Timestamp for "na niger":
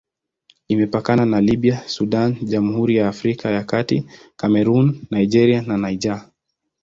5.61-6.21